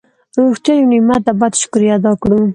[0.37, 2.39] روغتیا یو نعمت ده باید شکر یې ادا کړو.